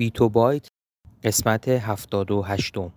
بیتو 0.00 0.28
بایت 0.28 0.68
قسمت 1.24 1.68
هفتاد 1.68 2.30
و 2.30 2.42
هشتم 2.42 2.92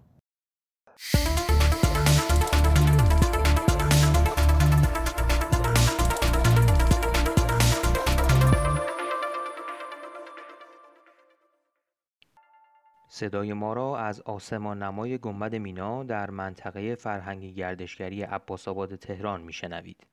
صدای 13.09 13.54
ما 13.54 13.73
را 13.73 13.97
از 13.97 14.21
آسمان 14.21 14.83
نمای 14.83 15.17
گنبد 15.17 15.55
مینا 15.55 16.04
در 16.04 16.29
منطقه 16.29 16.95
فرهنگی 16.95 17.54
گردشگری 17.54 18.21
عباسآباد 18.21 18.95
تهران 18.95 19.41
میشنوید. 19.41 20.12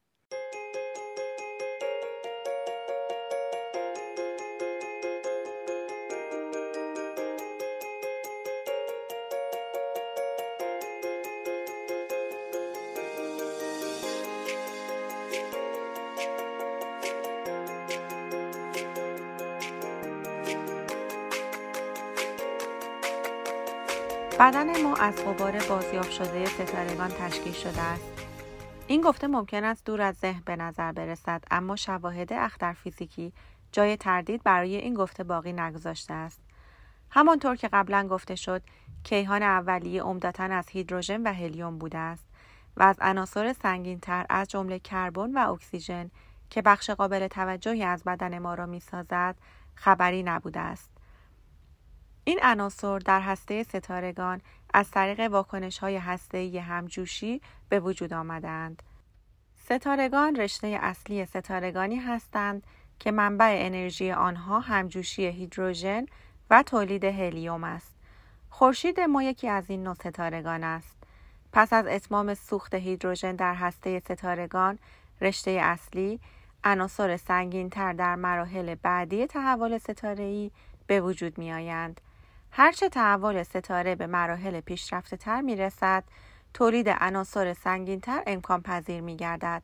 بدن 24.41 24.83
ما 24.83 24.97
از 24.97 25.25
غبار 25.25 25.53
بازیافت 25.69 26.11
شده 26.11 26.47
ستارگان 26.47 27.09
تشکیل 27.09 27.53
شده 27.53 27.81
است. 27.81 28.05
این 28.87 29.01
گفته 29.01 29.27
ممکن 29.27 29.65
است 29.65 29.85
دور 29.85 30.01
از 30.01 30.17
ذهن 30.17 30.43
به 30.45 30.57
نظر 30.57 30.93
برسد 30.93 31.45
اما 31.51 31.77
شواهد 31.77 32.33
اختر 32.33 32.73
فیزیکی 32.73 33.33
جای 33.73 33.97
تردید 33.97 34.43
برای 34.43 34.77
این 34.77 34.95
گفته 34.95 35.25
باقی 35.25 35.53
نگذاشته 35.53 36.15
است. 36.15 36.41
همانطور 37.11 37.57
که 37.57 37.69
قبلا 37.69 38.09
گفته 38.09 38.35
شد 38.35 38.63
کیهان 39.05 39.43
اولیه 39.43 40.03
عمدتا 40.03 40.45
از 40.45 40.69
هیدروژن 40.69 41.23
و 41.23 41.33
هلیوم 41.33 41.79
بوده 41.79 41.99
است 41.99 42.27
و 42.77 42.83
از 42.83 42.97
عناصر 43.01 43.53
تر 44.03 44.27
از 44.29 44.49
جمله 44.49 44.79
کربن 44.79 45.33
و 45.35 45.51
اکسیژن 45.53 46.11
که 46.51 46.63
بخش 46.63 46.91
قابل 46.91 47.29
توجهی 47.29 47.85
از 47.85 48.05
بدن 48.05 48.39
ما 48.39 48.55
را 48.55 48.67
می‌سازد 48.67 49.37
خبری 49.75 50.23
نبوده 50.23 50.61
است. 50.61 51.00
این 52.31 52.41
عناصر 52.43 52.99
در 52.99 53.21
هسته 53.21 53.63
ستارگان 53.63 54.41
از 54.75 54.91
طریق 54.91 55.21
واکنش 55.21 55.79
های 55.79 55.97
هسته‌ای 55.97 56.59
همجوشی 56.59 57.41
به 57.69 57.81
وجود 57.81 58.13
آمدند. 58.13 58.83
ستارگان 59.65 60.37
رشته 60.37 60.67
اصلی 60.67 61.27
ستارگانی 61.27 61.97
هستند 61.97 62.67
که 62.99 63.11
منبع 63.11 63.55
انرژی 63.59 64.13
آنها 64.13 64.61
همجوشی 64.61 65.27
هیدروژن 65.27 66.07
و 66.51 66.63
تولید 66.63 67.05
هلیوم 67.05 67.65
است. 67.65 67.95
خورشید 68.51 69.01
ما 69.01 69.23
یکی 69.23 69.49
از 69.49 69.71
این 69.71 69.83
نوع 69.83 69.95
ستارگان 69.95 70.65
است. 70.65 70.97
پس 71.53 71.73
از 71.73 71.87
اتمام 71.87 72.35
سوخت 72.35 72.75
هیدروژن 72.75 73.37
در 73.37 73.55
هسته 73.55 74.01
ستارگان، 74.01 74.79
رشته 75.21 75.51
اصلی 75.51 76.21
عناصر 76.65 77.17
سنگینتر 77.17 77.93
در 77.93 78.15
مراحل 78.15 78.75
بعدی 78.75 79.27
تحول 79.27 79.79
ستاره‌ای 79.79 80.51
به 80.87 81.01
وجود 81.01 81.39
می 81.39 81.53
آیند. 81.53 82.01
هرچه 82.53 82.89
تحول 82.89 83.43
ستاره 83.43 83.95
به 83.95 84.07
مراحل 84.07 84.61
پیشرفته 84.61 85.17
تر 85.17 85.41
می 85.41 85.57
رسد، 85.57 86.05
تولید 86.55 86.89
عناصر 86.89 87.53
سنگینتر 87.53 88.23
امکان 88.27 88.63
پذیر 88.63 89.01
می 89.01 89.17
گردد. 89.17 89.63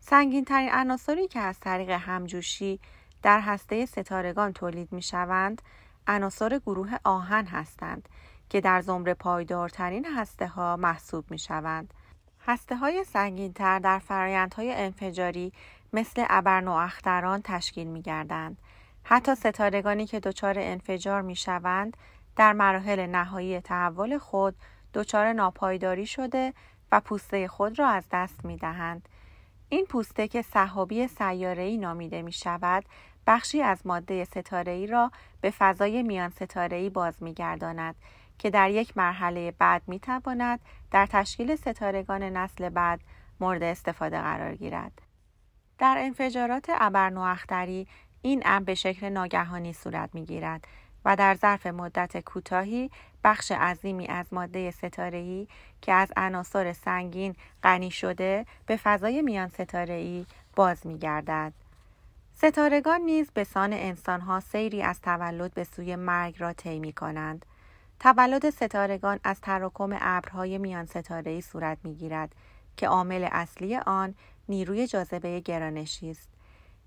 سنگین 0.00 0.44
ترین 0.44 0.70
عناصری 0.72 1.28
که 1.28 1.40
از 1.40 1.60
طریق 1.60 1.90
همجوشی 1.90 2.80
در 3.22 3.40
هسته 3.40 3.86
ستارگان 3.86 4.52
تولید 4.52 4.92
می 4.92 5.02
شوند، 5.02 5.62
عناصر 6.06 6.58
گروه 6.58 6.96
آهن 7.04 7.46
هستند 7.46 8.08
که 8.48 8.60
در 8.60 8.80
زمره 8.80 9.14
پایدارترین 9.14 10.04
هسته 10.04 10.46
ها 10.46 10.76
محسوب 10.76 11.30
می 11.30 11.38
شوند. 11.38 11.94
هسته 12.46 12.76
های 12.76 13.04
سنگین 13.04 13.52
تر 13.52 13.78
در 13.78 13.98
فرایندهای 13.98 14.72
انفجاری 14.72 15.52
مثل 15.92 16.24
ابرنواختران 16.28 17.40
تشکیل 17.44 17.86
می 17.86 18.02
گردند. 18.02 18.58
حتی 19.04 19.34
ستارگانی 19.34 20.06
که 20.06 20.20
دچار 20.20 20.58
انفجار 20.58 21.22
می 21.22 21.36
شوند 21.36 21.96
در 22.38 22.52
مراحل 22.52 23.06
نهایی 23.06 23.60
تحول 23.60 24.18
خود 24.18 24.56
دچار 24.94 25.32
ناپایداری 25.32 26.06
شده 26.06 26.54
و 26.92 27.00
پوسته 27.00 27.48
خود 27.48 27.78
را 27.78 27.88
از 27.88 28.04
دست 28.12 28.44
می 28.44 28.56
دهند. 28.56 29.08
این 29.68 29.86
پوسته 29.86 30.28
که 30.28 30.42
صحابی 30.42 31.08
سیاره‌ای 31.08 31.76
نامیده 31.76 32.22
می 32.22 32.32
شود 32.32 32.84
بخشی 33.26 33.62
از 33.62 33.86
ماده 33.86 34.24
ستاره‌ای 34.24 34.86
را 34.86 35.10
به 35.40 35.50
فضای 35.50 36.02
میان 36.02 36.30
ستاره‌ای 36.30 36.90
باز 36.90 37.22
می 37.22 37.34
گرداند 37.34 37.94
که 38.38 38.50
در 38.50 38.70
یک 38.70 38.96
مرحله 38.96 39.50
بعد 39.58 39.82
می 39.86 40.00
تواند 40.00 40.60
در 40.90 41.06
تشکیل 41.06 41.56
ستارگان 41.56 42.22
نسل 42.22 42.68
بعد 42.68 43.00
مورد 43.40 43.62
استفاده 43.62 44.20
قرار 44.20 44.54
گیرد. 44.54 45.02
در 45.78 45.96
انفجارات 45.98 46.66
ابرنواختری 46.68 47.88
این 48.22 48.42
امر 48.44 48.64
به 48.64 48.74
شکل 48.74 49.08
ناگهانی 49.08 49.72
صورت 49.72 50.10
می 50.14 50.24
گیرد 50.24 50.64
و 51.04 51.16
در 51.16 51.34
ظرف 51.34 51.66
مدت 51.66 52.20
کوتاهی 52.20 52.90
بخش 53.24 53.52
عظیمی 53.52 54.06
از 54.06 54.26
ماده 54.32 54.70
ستاره‌ای 54.70 55.48
که 55.82 55.92
از 55.92 56.12
عناصر 56.16 56.72
سنگین 56.72 57.34
غنی 57.62 57.90
شده 57.90 58.46
به 58.66 58.76
فضای 58.76 59.22
میان 59.22 59.48
ستاره‌ای 59.48 60.26
باز 60.56 60.86
می‌گردد. 60.86 61.52
ستارگان 62.34 63.00
نیز 63.00 63.30
به 63.30 63.44
سان 63.44 63.72
انسانها 63.72 64.40
سیری 64.40 64.82
از 64.82 65.00
تولد 65.00 65.54
به 65.54 65.64
سوی 65.64 65.96
مرگ 65.96 66.34
را 66.38 66.52
طی 66.52 66.78
می 66.78 66.92
کنند. 66.92 67.46
تولد 68.00 68.50
ستارگان 68.50 69.20
از 69.24 69.40
تراکم 69.40 69.96
ابرهای 70.00 70.58
میان 70.58 70.86
ستاره‌ای 70.86 71.40
صورت 71.40 71.78
می‌گیرد 71.84 72.34
که 72.76 72.88
عامل 72.88 73.28
اصلی 73.32 73.76
آن 73.76 74.14
نیروی 74.48 74.86
جاذبه 74.86 75.40
گرانشی 75.40 76.10
است. 76.10 76.28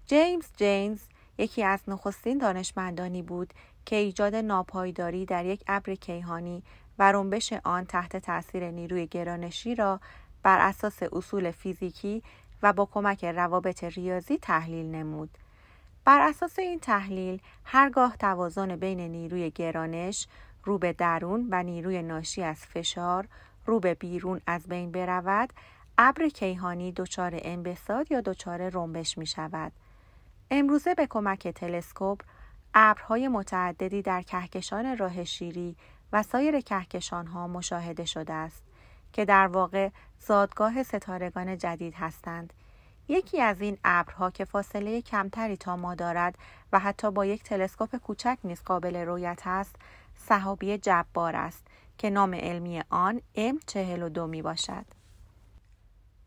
جیمز 0.06 0.48
جینز 0.58 1.02
یکی 1.38 1.64
از 1.64 1.80
نخستین 1.88 2.38
دانشمندانی 2.38 3.22
بود 3.22 3.54
که 3.86 3.96
ایجاد 3.96 4.36
ناپایداری 4.36 5.26
در 5.26 5.46
یک 5.46 5.64
ابر 5.68 5.96
کیهانی 5.96 6.64
و 7.00 7.12
رنبش 7.12 7.54
آن 7.54 7.86
تحت 7.86 8.18
تاثیر 8.18 8.72
نیروی 8.72 9.08
گرانشی 9.08 9.76
را 9.76 10.00
بر 10.44 10.60
اساس 10.60 11.04
اصول 11.12 11.52
فیزیکی 11.52 12.24
و 12.64 12.74
با 12.74 12.86
کمک 12.86 13.26
روابط 13.26 13.84
ریاضی 13.84 14.38
تحلیل 14.38 14.86
نمود. 14.86 15.38
بر 16.06 16.22
اساس 16.22 16.60
این 16.60 16.80
تحلیل 16.80 17.42
هرگاه 17.64 18.18
توازن 18.18 18.76
بین 18.76 19.00
نیروی 19.00 19.52
گرانش 19.52 20.28
رو 20.64 20.78
به 20.78 20.94
درون 20.94 21.48
و 21.52 21.64
نیروی 21.64 22.02
ناشی 22.02 22.44
از 22.44 22.58
فشار 22.58 23.28
رو 23.66 23.80
به 23.80 23.94
بیرون 23.94 24.42
از 24.48 24.68
بین 24.68 24.92
برود 24.92 25.54
ابر 25.98 26.30
کیهانی 26.30 26.92
دچار 26.92 27.32
انبساط 27.42 28.12
یا 28.12 28.22
دچار 28.22 28.70
رنبش 28.70 29.18
می 29.18 29.26
شود. 29.26 29.72
امروزه 30.52 30.96
به 30.96 31.08
کمک 31.08 31.48
تلسکوپ 31.48 32.22
ابرهای 32.74 33.28
متعددی 33.28 34.02
در 34.02 34.22
کهکشان 34.22 34.98
راه 34.98 35.24
شیری 35.24 35.76
و 36.14 36.24
سایر 36.24 36.62
کهکشان 36.62 37.28
ها 37.28 37.48
مشاهده 37.48 38.06
شده 38.06 38.34
است 38.34 38.64
که 39.14 39.26
در 39.26 39.48
واقع 39.48 39.90
زادگاه 40.20 40.84
ستارگان 40.84 41.58
جدید 41.58 41.94
هستند. 41.94 42.54
یکی 43.08 43.42
از 43.42 43.62
این 43.62 43.78
ابرها 43.84 44.30
که 44.30 44.46
فاصله 44.46 45.02
کمتری 45.02 45.58
تا 45.58 45.76
ما 45.76 45.96
دارد 45.96 46.38
و 46.74 46.80
حتی 46.80 47.12
با 47.12 47.26
یک 47.26 47.44
تلسکوپ 47.44 47.96
کوچک 47.96 48.38
نیز 48.44 48.62
قابل 48.64 48.96
رویت 48.96 49.42
است، 49.46 49.76
صحابی 50.16 50.78
جبار 50.78 51.36
است 51.36 51.68
که 51.98 52.10
نام 52.10 52.34
علمی 52.34 52.84
آن 52.90 53.22
M42 53.38 54.18
می 54.18 54.42
باشد. 54.42 54.86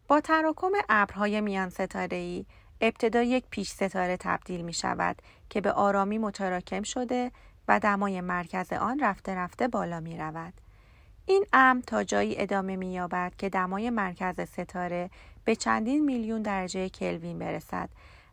با 0.09 0.21
تراکم 0.21 0.73
ابرهای 0.89 1.41
میان 1.41 1.69
ستاره 1.69 2.45
ابتدا 2.81 3.23
یک 3.23 3.45
پیش 3.51 3.71
ستاره 3.71 4.17
تبدیل 4.17 4.63
می 4.63 4.73
شود 4.73 5.23
که 5.51 5.61
به 5.61 5.73
آرامی 5.73 6.19
متراکم 6.19 6.83
شده 6.83 7.31
و 7.69 7.81
دمای 7.81 8.21
مرکز 8.21 8.73
آن 8.73 9.01
رفته 9.01 9.35
رفته 9.35 9.69
بالا 9.69 10.01
می 10.01 10.19
رود. 10.19 10.53
این 11.27 11.47
امر 11.53 11.81
تا 11.81 12.05
جایی 12.05 12.41
ادامه 12.41 12.77
می 12.77 12.93
یابد 12.93 13.33
که 13.39 13.49
دمای 13.49 13.91
مرکز 13.91 14.41
ستاره 14.41 15.11
به 15.45 15.57
چندین 15.57 16.05
میلیون 16.05 16.43
درجه 16.43 16.89
کلوین 16.89 17.39
برسد 17.39 17.89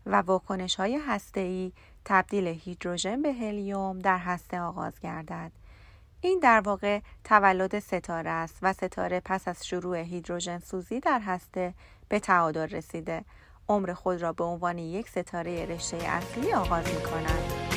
و 0.06 0.16
واکنش 0.16 0.76
های 0.76 1.00
هسته 1.08 1.72
تبدیل 2.06 2.48
هیدروژن 2.48 3.22
به 3.22 3.34
هلیوم 3.34 4.00
در 4.00 4.18
هسته 4.18 4.60
آغاز 4.60 5.00
گردد. 5.00 5.52
این 6.22 6.40
در 6.40 6.60
واقع 6.60 7.00
تولد 7.24 7.80
ستاره 7.80 8.30
است 8.30 8.58
و 8.62 8.74
ستاره 8.74 9.22
پس 9.26 9.48
از 9.48 9.68
شروع 9.68 9.98
هیدروژن 9.98 10.60
سوزی 10.60 11.00
در 11.00 11.20
هسته 11.20 11.74
به 12.10 12.20
تعادل 12.20 12.68
رسیده 12.68 13.24
عمر 13.72 13.94
خود 13.94 14.22
را 14.22 14.34
به 14.34 14.44
عنوان 14.44 14.78
یک 14.78 15.10
ستاره 15.10 15.66
رشته 15.66 15.98
اصلی 15.98 16.54
آغاز 16.54 16.88
می 16.88 17.02
کند. 17.02 17.72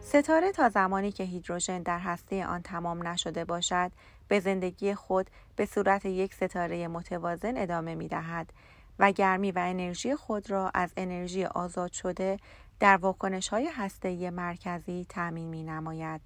ستاره 0.00 0.52
تا 0.52 0.68
زمانی 0.68 1.12
که 1.12 1.24
هیدروژن 1.24 1.82
در 1.82 1.98
هسته 1.98 2.46
آن 2.46 2.62
تمام 2.62 3.08
نشده 3.08 3.44
باشد 3.44 3.90
به 4.28 4.40
زندگی 4.40 4.94
خود 4.94 5.26
به 5.56 5.66
صورت 5.66 6.04
یک 6.04 6.34
ستاره 6.34 6.88
متوازن 6.88 7.56
ادامه 7.56 7.94
می 7.94 8.08
دهد 8.08 8.52
و 8.98 9.12
گرمی 9.12 9.52
و 9.52 9.58
انرژی 9.58 10.14
خود 10.16 10.50
را 10.50 10.70
از 10.74 10.92
انرژی 10.96 11.44
آزاد 11.44 11.92
شده 11.92 12.38
در 12.80 12.96
واکنش 12.96 13.48
های 13.48 13.70
هسته 13.76 14.30
مرکزی 14.30 15.06
تأمین 15.08 15.48
می 15.48 15.62
نماید. 15.62 16.20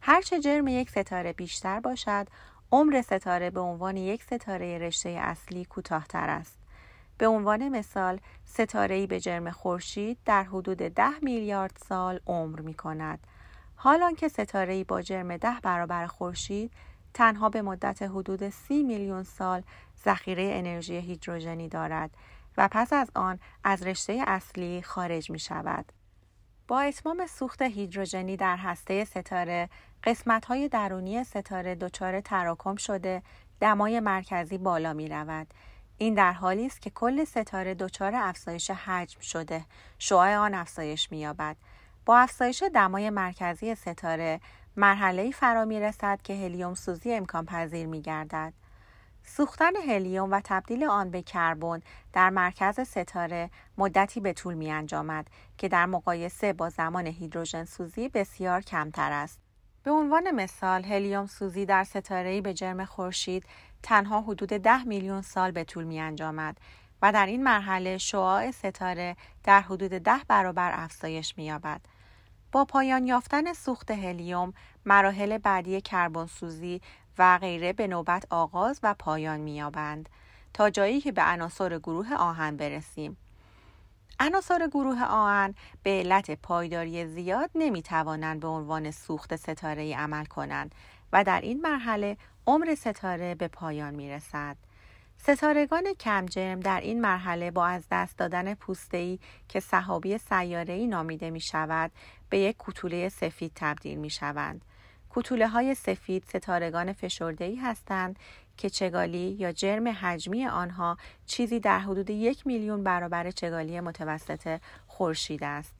هرچه 0.00 0.40
جرم 0.40 0.68
یک 0.68 0.90
ستاره 0.90 1.32
بیشتر 1.32 1.80
باشد، 1.80 2.26
عمر 2.72 3.02
ستاره 3.02 3.50
به 3.50 3.60
عنوان 3.60 3.96
یک 3.96 4.22
ستاره 4.22 4.78
رشته 4.78 5.08
اصلی 5.08 5.64
کوتاهتر 5.64 6.30
است. 6.30 6.58
به 7.18 7.26
عنوان 7.26 7.68
مثال 7.68 8.20
ستاره‌ای 8.46 9.06
به 9.06 9.20
جرم 9.20 9.50
خورشید 9.50 10.18
در 10.24 10.42
حدود 10.42 10.78
ده 10.78 11.18
میلیارد 11.22 11.76
سال 11.88 12.20
عمر 12.26 12.60
می 12.60 12.74
کند. 12.74 13.18
حال 13.76 14.14
که 14.14 14.28
ستاره‌ای 14.28 14.84
با 14.84 15.02
جرم 15.02 15.36
ده 15.36 15.60
برابر 15.62 16.06
خورشید 16.06 16.70
تنها 17.14 17.48
به 17.48 17.62
مدت 17.62 18.02
حدود 18.02 18.48
سی 18.48 18.82
میلیون 18.82 19.22
سال 19.22 19.62
ذخیره 20.04 20.50
انرژی 20.52 20.96
هیدروژنی 20.96 21.68
دارد 21.68 22.10
و 22.56 22.68
پس 22.72 22.92
از 22.92 23.10
آن 23.14 23.38
از 23.64 23.82
رشته 23.82 24.24
اصلی 24.26 24.82
خارج 24.82 25.30
می 25.30 25.38
شود. 25.38 25.92
با 26.68 26.80
اتمام 26.80 27.26
سوخت 27.26 27.62
هیدروژنی 27.62 28.36
در 28.36 28.56
هسته 28.56 29.04
ستاره 29.04 29.68
قسمت 30.04 30.44
های 30.44 30.68
درونی 30.68 31.24
ستاره 31.24 31.74
دچار 31.74 32.20
تراکم 32.20 32.76
شده 32.76 33.22
دمای 33.60 34.00
مرکزی 34.00 34.58
بالا 34.58 34.92
می 34.92 35.08
رود. 35.08 35.46
این 35.98 36.14
در 36.14 36.32
حالی 36.32 36.66
است 36.66 36.82
که 36.82 36.90
کل 36.90 37.24
ستاره 37.24 37.74
دچار 37.74 38.12
افزایش 38.14 38.70
حجم 38.70 39.20
شده 39.20 39.64
شعاع 39.98 40.36
آن 40.36 40.54
افزایش 40.54 41.12
می‌یابد 41.12 41.56
با 42.06 42.18
افزایش 42.18 42.62
دمای 42.74 43.10
مرکزی 43.10 43.74
ستاره 43.74 44.40
مرحله 44.76 45.30
فرا 45.30 45.64
می 45.64 45.80
رسد 45.80 46.22
که 46.22 46.34
هلیوم 46.34 46.74
سوزی 46.74 47.14
امکان 47.14 47.46
پذیر 47.46 47.86
می 47.86 48.02
گردد. 48.02 48.52
سوختن 49.26 49.76
هلیوم 49.88 50.30
و 50.30 50.40
تبدیل 50.44 50.84
آن 50.84 51.10
به 51.10 51.22
کربن 51.22 51.80
در 52.12 52.30
مرکز 52.30 52.80
ستاره 52.80 53.50
مدتی 53.78 54.20
به 54.20 54.32
طول 54.32 54.54
می 54.54 54.70
انجامد 54.70 55.26
که 55.58 55.68
در 55.68 55.86
مقایسه 55.86 56.52
با 56.52 56.68
زمان 56.68 57.06
هیدروژن 57.06 57.64
سوزی 57.64 58.08
بسیار 58.08 58.60
کمتر 58.60 59.12
است. 59.12 59.38
به 59.82 59.90
عنوان 59.90 60.30
مثال 60.30 60.84
هلیوم 60.84 61.26
سوزی 61.26 61.66
در 61.66 61.84
ستاره‌ای 61.84 62.40
به 62.40 62.54
جرم 62.54 62.84
خورشید 62.84 63.46
تنها 63.82 64.20
حدود 64.20 64.48
ده 64.48 64.84
میلیون 64.84 65.22
سال 65.22 65.50
به 65.50 65.64
طول 65.64 65.84
می 65.84 66.00
انجامد 66.00 66.58
و 67.02 67.12
در 67.12 67.26
این 67.26 67.42
مرحله 67.42 67.98
شعاع 67.98 68.50
ستاره 68.50 69.16
در 69.44 69.60
حدود 69.60 69.90
ده 69.90 70.20
برابر 70.28 70.70
افزایش 70.74 71.38
می 71.38 71.44
یابد. 71.44 71.80
با 72.54 72.64
پایان 72.64 73.06
یافتن 73.06 73.52
سوخت 73.52 73.90
هلیوم 73.90 74.54
مراحل 74.84 75.38
بعدی 75.38 75.80
کربن 75.80 76.26
سوزی 76.26 76.80
و 77.18 77.38
غیره 77.38 77.72
به 77.72 77.86
نوبت 77.86 78.26
آغاز 78.30 78.80
و 78.82 78.94
پایان 78.98 79.40
می‌یابند 79.40 80.08
تا 80.52 80.70
جایی 80.70 81.00
که 81.00 81.12
به 81.12 81.22
عناصر 81.22 81.78
گروه 81.78 82.14
آهن 82.14 82.56
برسیم. 82.56 83.16
عناصر 84.20 84.66
گروه 84.66 85.04
آهن 85.04 85.54
به 85.82 85.90
علت 85.90 86.30
پایداری 86.30 87.06
زیاد 87.06 87.50
نمی 87.54 87.82
توانند 87.82 88.40
به 88.40 88.48
عنوان 88.48 88.90
سوخت 88.90 89.36
ستاره 89.36 89.96
عمل 89.96 90.24
کنند 90.24 90.74
و 91.12 91.24
در 91.24 91.40
این 91.40 91.60
مرحله 91.60 92.16
عمر 92.46 92.74
ستاره 92.74 93.34
به 93.34 93.48
پایان 93.48 93.94
می 93.94 94.10
رسد. 94.10 94.56
ستارگان 95.26 95.94
کمجرم 96.00 96.60
در 96.60 96.80
این 96.80 97.00
مرحله 97.00 97.50
با 97.50 97.66
از 97.66 97.84
دست 97.90 98.18
دادن 98.18 98.54
پوسته‌ای 98.54 99.18
که 99.48 99.60
صحابی 99.60 100.18
سیاره‌ای 100.18 100.86
نامیده 100.86 101.30
می 101.30 101.40
شود 101.40 101.92
به 102.30 102.38
یک 102.38 102.56
کوتوله 102.56 103.08
سفید 103.08 103.52
تبدیل 103.54 103.98
می 103.98 104.10
شوند. 104.10 104.64
کوتوله 105.10 105.48
های 105.48 105.74
سفید 105.74 106.24
ستارگان 106.28 106.92
فشرده‌ای 106.92 107.56
هستند 107.56 108.18
که 108.56 108.70
چگالی 108.70 109.36
یا 109.38 109.52
جرم 109.52 109.88
حجمی 109.88 110.46
آنها 110.46 110.96
چیزی 111.26 111.60
در 111.60 111.78
حدود 111.78 112.10
یک 112.10 112.46
میلیون 112.46 112.84
برابر 112.84 113.30
چگالی 113.30 113.80
متوسط 113.80 114.60
خورشید 114.86 115.44
است. 115.44 115.74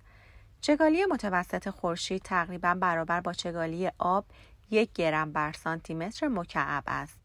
چگالی 0.61 1.05
متوسط 1.05 1.71
خورشید 1.71 2.23
تقریبا 2.23 2.75
برابر 2.75 3.21
با 3.21 3.33
چگالی 3.33 3.91
آب 3.99 4.25
یک 4.71 4.93
گرم 4.93 5.33
بر 5.33 5.53
سانتیمتر 5.53 6.29
مکعب 6.29 6.85
است. 6.87 7.24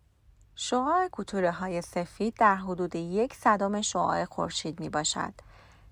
شعاع 0.61 1.07
کوتوله 1.07 1.51
های 1.51 1.81
سفید 1.81 2.33
در 2.39 2.55
حدود 2.55 2.95
یک 2.95 3.33
صدم 3.33 3.81
شعاع 3.81 4.25
خورشید 4.25 4.79
می 4.79 4.89
باشد. 4.89 5.33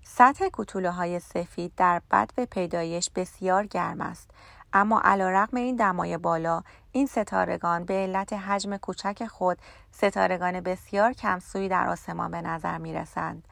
سطح 0.02 0.48
کوتوله 0.48 0.90
های 0.90 1.20
سفید 1.20 1.72
در 1.76 2.02
بد 2.10 2.30
به 2.34 2.46
پیدایش 2.46 3.10
بسیار 3.10 3.66
گرم 3.66 4.00
است 4.00 4.30
اما 4.72 5.00
علیرغم 5.04 5.56
این 5.56 5.76
دمای 5.76 6.18
بالا 6.18 6.62
این 6.92 7.06
ستارگان 7.06 7.84
به 7.84 7.94
علت 7.94 8.32
حجم 8.32 8.76
کوچک 8.76 9.26
خود 9.26 9.58
ستارگان 9.92 10.60
بسیار 10.60 11.12
کمسوی 11.12 11.68
در 11.68 11.88
آسمان 11.88 12.30
به 12.30 12.40
نظر 12.40 12.78
می 12.78 12.94
رسند. 12.94 13.48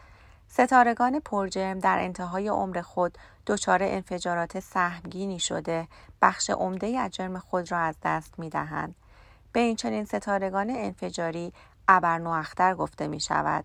ستارگان 0.48 1.20
پرجرم 1.20 1.78
در 1.78 1.98
انتهای 1.98 2.48
عمر 2.48 2.80
خود 2.80 3.18
دچار 3.46 3.82
انفجارات 3.82 4.60
سهمگینی 4.60 5.38
شده 5.38 5.88
بخش 6.22 6.50
عمده 6.50 6.98
از 6.98 7.10
جرم 7.10 7.38
خود 7.38 7.72
را 7.72 7.78
از 7.78 7.96
دست 8.02 8.38
می 8.38 8.50
دهند. 8.50 8.94
به 9.56 9.62
این 9.62 9.76
چنین 9.76 10.04
ستارگان 10.04 10.70
انفجاری 10.70 11.52
ابرنواختر 11.88 12.74
گفته 12.74 13.06
می 13.06 13.20
شود. 13.20 13.64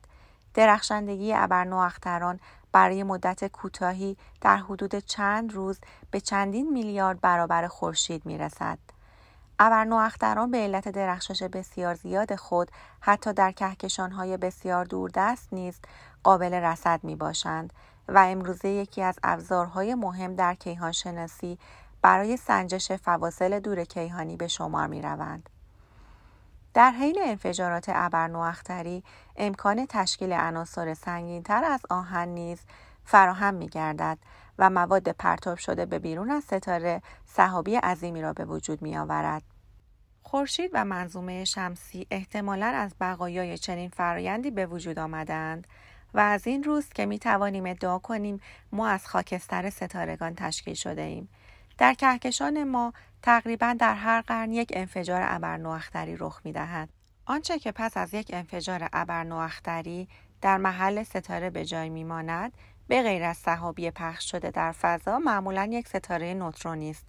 درخشندگی 0.53 1.33
ابرنواختران 1.33 2.39
برای 2.71 3.03
مدت 3.03 3.47
کوتاهی 3.47 4.17
در 4.41 4.57
حدود 4.57 4.95
چند 4.95 5.53
روز 5.53 5.79
به 6.11 6.19
چندین 6.19 6.73
میلیارد 6.73 7.21
برابر 7.21 7.67
خورشید 7.67 8.25
می 8.25 8.37
رسد. 8.37 8.77
ابرنواختران 9.59 10.51
به 10.51 10.57
علت 10.57 10.89
درخشش 10.89 11.43
بسیار 11.43 11.95
زیاد 11.95 12.35
خود 12.35 12.71
حتی 13.01 13.33
در 13.33 13.51
کهکشانهای 13.51 14.37
بسیار 14.37 14.85
دوردست 14.85 15.53
نیز 15.53 15.79
قابل 16.23 16.53
رصد 16.53 16.99
می 17.03 17.15
باشند 17.15 17.73
و 18.07 18.17
امروزه 18.17 18.69
یکی 18.69 19.01
از 19.01 19.19
ابزارهای 19.23 19.95
مهم 19.95 20.35
در 20.35 20.53
کیهان 20.53 20.91
شناسی 20.91 21.57
برای 22.01 22.37
سنجش 22.37 22.91
فواصل 22.91 23.59
دور 23.59 23.83
کیهانی 23.83 24.37
به 24.37 24.47
شمار 24.47 24.87
می 24.87 25.01
روند. 25.01 25.49
در 26.73 26.91
حین 26.91 27.17
انفجارات 27.25 27.85
ابرنواختری 27.87 29.03
امکان 29.35 29.85
تشکیل 29.89 30.33
عناصر 30.33 30.93
سنگینتر 30.93 31.63
از 31.63 31.81
آهن 31.89 32.27
نیز 32.27 32.59
فراهم 33.03 33.53
می 33.53 33.69
گردد 33.69 34.17
و 34.59 34.69
مواد 34.69 35.09
پرتاب 35.09 35.57
شده 35.57 35.85
به 35.85 35.99
بیرون 35.99 36.31
از 36.31 36.43
ستاره 36.43 37.01
صحابی 37.25 37.75
عظیمی 37.75 38.21
را 38.21 38.33
به 38.33 38.45
وجود 38.45 38.81
می 38.81 38.97
آورد. 38.97 39.43
خورشید 40.23 40.71
و 40.73 40.85
منظومه 40.85 41.45
شمسی 41.45 42.07
احتمالا 42.11 42.65
از 42.65 42.95
بقایای 43.01 43.57
چنین 43.57 43.89
فرایندی 43.89 44.51
به 44.51 44.65
وجود 44.65 44.99
آمدند 44.99 45.67
و 46.13 46.19
از 46.19 46.47
این 46.47 46.63
روز 46.63 46.89
که 46.89 47.05
می 47.05 47.19
توانیم 47.19 47.65
ادعا 47.65 47.99
کنیم 47.99 48.41
ما 48.71 48.87
از 48.87 49.07
خاکستر 49.07 49.69
ستارگان 49.69 50.35
تشکیل 50.35 50.73
شده 50.73 51.01
ایم. 51.01 51.29
در 51.77 51.93
کهکشان 51.93 52.63
ما 52.63 52.93
تقریبا 53.23 53.75
در 53.79 53.95
هر 53.95 54.21
قرن 54.21 54.51
یک 54.51 54.71
انفجار 54.75 55.21
ابرنواختری 55.25 56.17
رخ 56.19 56.41
می 56.43 56.51
دهد. 56.51 56.89
آنچه 57.25 57.59
که 57.59 57.71
پس 57.71 57.97
از 57.97 58.13
یک 58.13 58.31
انفجار 58.33 58.89
ابرنواختری 58.93 60.07
در 60.41 60.57
محل 60.57 61.03
ستاره 61.03 61.49
به 61.49 61.65
جای 61.65 61.89
می 61.89 62.03
ماند 62.03 62.53
به 62.87 63.03
غیر 63.03 63.23
از 63.23 63.37
صحابی 63.37 63.91
پخش 63.91 64.31
شده 64.31 64.51
در 64.51 64.71
فضا 64.71 65.19
معمولا 65.19 65.69
یک 65.71 65.87
ستاره 65.87 66.33
نوترونی 66.33 66.89
است 66.89 67.05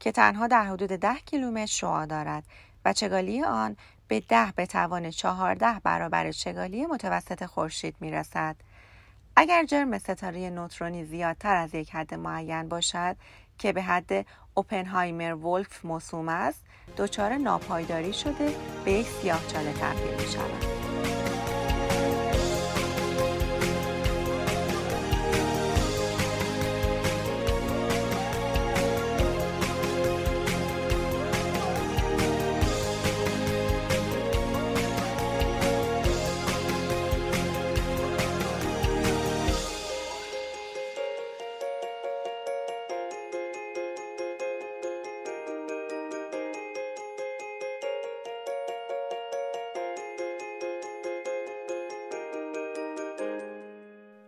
که 0.00 0.12
تنها 0.12 0.46
در 0.46 0.64
حدود 0.64 0.88
ده 0.88 1.14
کیلومتر 1.14 1.66
شعاع 1.66 2.06
دارد 2.06 2.44
و 2.84 2.92
چگالی 2.92 3.42
آن 3.42 3.76
به 4.08 4.20
ده 4.20 4.52
به 4.56 4.66
توان 4.66 5.10
چهارده 5.10 5.80
برابر 5.84 6.32
چگالی 6.32 6.86
متوسط 6.86 7.44
خورشید 7.46 7.96
می 8.00 8.10
رسد. 8.10 8.56
اگر 9.36 9.64
جرم 9.64 9.98
ستاره 9.98 10.50
نوترونی 10.50 11.04
زیادتر 11.04 11.56
از 11.56 11.74
یک 11.74 11.94
حد 11.94 12.14
معین 12.14 12.68
باشد 12.68 13.16
که 13.58 13.72
به 13.72 13.82
حد 13.82 14.26
اوپنهایمر 14.54 15.34
ولف 15.34 15.84
موسوم 15.84 16.28
است 16.28 16.64
دچار 16.98 17.36
ناپایداری 17.36 18.12
شده 18.12 18.54
به 18.84 18.92
یک 18.92 19.06
سیاهچاله 19.06 19.72
تبدیل 19.72 20.14
می 20.14 20.32
شود. 20.32 20.83